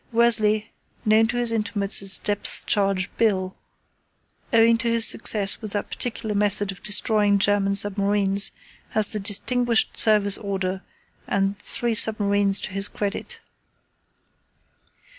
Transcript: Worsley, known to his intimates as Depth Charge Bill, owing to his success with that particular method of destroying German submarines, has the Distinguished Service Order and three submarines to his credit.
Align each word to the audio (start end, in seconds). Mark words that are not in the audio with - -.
Worsley, 0.11 0.71
known 1.05 1.27
to 1.27 1.37
his 1.37 1.51
intimates 1.51 2.01
as 2.01 2.17
Depth 2.17 2.65
Charge 2.65 3.15
Bill, 3.17 3.55
owing 4.51 4.75
to 4.79 4.89
his 4.89 5.05
success 5.05 5.61
with 5.61 5.73
that 5.73 5.91
particular 5.91 6.33
method 6.33 6.71
of 6.71 6.81
destroying 6.81 7.37
German 7.37 7.75
submarines, 7.75 8.49
has 8.97 9.09
the 9.09 9.19
Distinguished 9.19 9.95
Service 9.99 10.39
Order 10.39 10.81
and 11.27 11.59
three 11.59 11.93
submarines 11.93 12.59
to 12.61 12.71
his 12.71 12.87
credit. 12.87 13.39